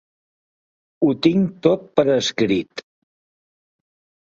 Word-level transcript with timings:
Ho 1.07 1.09
tinc 1.25 1.51
tot 1.67 1.85
per 2.01 2.07
escrit. 2.15 2.85